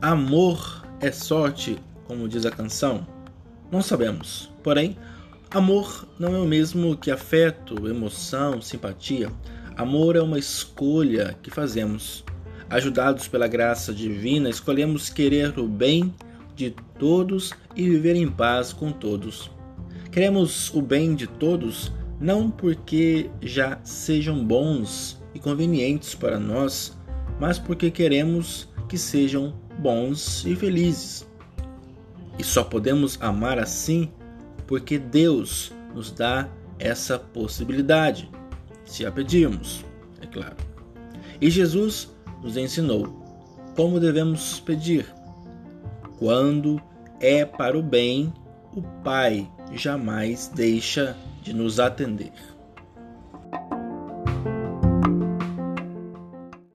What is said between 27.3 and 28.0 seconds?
mas porque